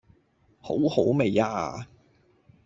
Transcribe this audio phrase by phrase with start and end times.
[0.59, 1.87] 好好味呀